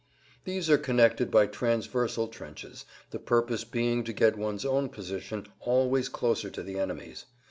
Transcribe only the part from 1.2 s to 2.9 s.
by transversal trenches,